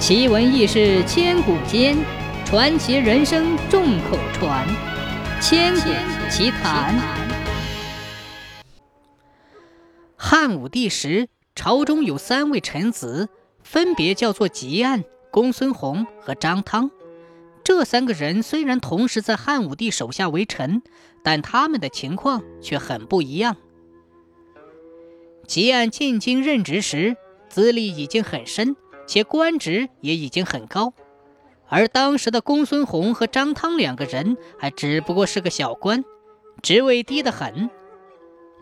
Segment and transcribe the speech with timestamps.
[0.00, 1.94] 奇闻异事千古间，
[2.46, 4.66] 传奇人生众口传。
[5.42, 5.90] 千古
[6.30, 6.98] 奇谈。
[10.16, 13.28] 汉武帝时，朝中有三位臣子，
[13.62, 16.90] 分别叫做汲黯、公孙弘和张汤。
[17.62, 20.80] 这三个人虽然同时在汉武帝手下为臣，
[21.22, 23.58] 但他们的情况却很不一样。
[25.46, 27.18] 汲黯进京任职时，
[27.50, 28.74] 资历已经很深。
[29.10, 30.92] 且官职也已经很高，
[31.68, 36.04] 而当时的公孙弘和张汤两个人还只不过是个小官，
[36.62, 37.68] 职位低得很。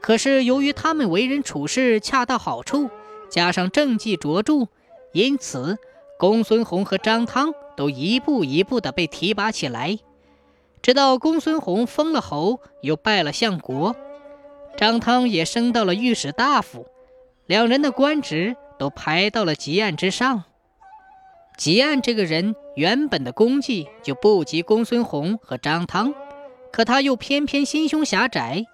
[0.00, 2.90] 可是由于他们为人处事恰到好处，
[3.28, 4.68] 加上政绩卓著，
[5.12, 5.78] 因此
[6.16, 9.98] 公孙弘和张汤都一步一步地被提拔起来。
[10.80, 13.96] 直到公孙弘封了侯，又拜了相国，
[14.76, 16.86] 张汤也升到了御史大夫，
[17.46, 18.56] 两人的官职。
[18.78, 20.44] 都排到了吉案之上。
[21.56, 26.12] 吉案这个人原本的功绩就不及公孙弘和张汤，
[26.70, 28.66] 可他又偏偏心胸狭窄。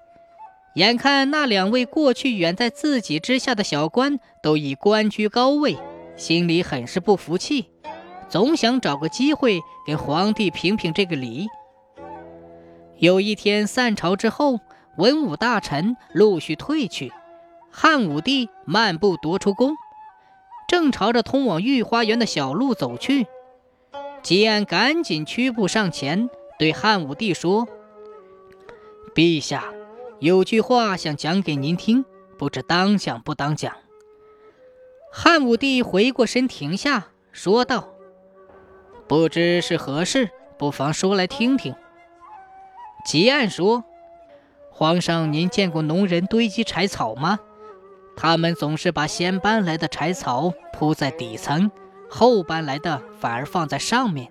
[0.75, 5.77] 眼看那两位过去远在自己之下的小官都已官居高位，
[6.17, 7.67] 心里很是不服气，
[8.29, 11.47] 总想找个机会给皇帝评评这个理。
[12.99, 14.61] 有一天散朝之后，
[14.97, 17.13] 文武大臣陆续退去，
[17.71, 19.77] 汉武帝漫步踱出宫。
[20.69, 23.27] 正朝着通往御花园的小路走去，
[24.23, 27.69] 吉安赶紧屈步上前，对汉武帝说
[29.15, 29.65] ：“陛下，
[30.19, 32.05] 有句话想讲给您听，
[32.39, 33.75] 不知当讲不当讲。”
[35.13, 37.91] 汉武帝回过身停下，说道
[39.07, 41.75] ：“不知是何事，不妨说来听听。”
[43.05, 43.85] 吉安说
[44.73, 47.41] ：“皇上，您见过农人堆积柴草吗？”
[48.17, 51.71] 他们总是把先搬来的柴草铺在底层，
[52.09, 54.31] 后搬来的反而放在上面。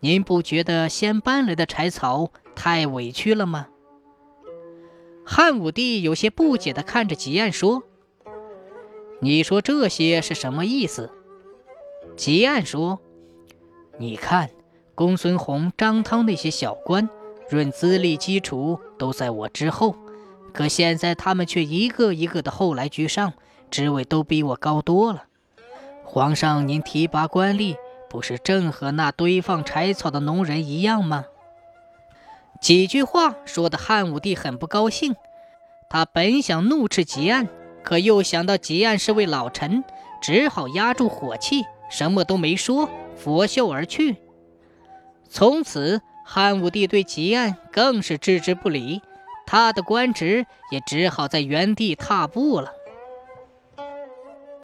[0.00, 3.68] 您不觉得先搬来的柴草太委屈了吗？
[5.24, 7.82] 汉武帝有些不解地看着吉安说
[9.20, 11.10] ：“你说这些是什么意思？”
[12.16, 13.00] 吉安说
[13.98, 14.50] ：“你看，
[14.94, 17.10] 公孙弘、张汤那些小官，
[17.50, 19.96] 论资历基础都在我之后。”
[20.56, 23.34] 可现在他们却一个一个的后来居上，
[23.70, 25.24] 职位都比我高多了。
[26.02, 27.76] 皇上，您提拔官吏，
[28.08, 31.26] 不是正和那堆放柴草的农人一样吗？
[32.58, 35.14] 几句话说的汉武帝很不高兴，
[35.90, 37.46] 他本想怒斥吉安，
[37.82, 39.84] 可又想到吉安是位老臣，
[40.22, 44.16] 只好压住火气，什么都没说，拂袖而去。
[45.28, 49.02] 从此，汉武帝对吉安更是置之不理。
[49.46, 52.75] 他的官职也只好在原地踏步了。